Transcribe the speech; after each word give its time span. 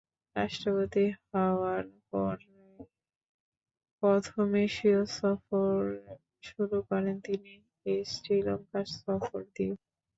রাষ্ট্রপতি 0.35 1.03
হওয়ার 1.25 1.83
পরে, 2.09 2.55
প্রথম 4.03 4.47
এশিয়া 4.65 5.01
সফর 5.17 5.77
শুরু 6.43 6.77
করেন 6.89 7.15
তিনি 7.25 7.51
এই 7.85 8.01
শ্রীলঙ্কা 8.13 8.81
সফর 8.97 9.41
দিয়ে। 9.55 9.73